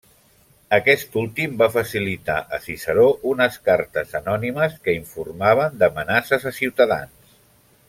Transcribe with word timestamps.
Aquest 0.77 1.17
últim 1.23 1.51
va 1.59 1.67
facilitar 1.75 2.37
a 2.57 2.61
Ciceró 2.63 3.05
unes 3.33 3.59
cartes 3.69 4.17
anònimes 4.21 4.81
que 4.89 4.97
informaven 5.03 5.79
d'amenaces 5.85 6.49
a 6.53 6.57
ciutadans. 6.63 7.39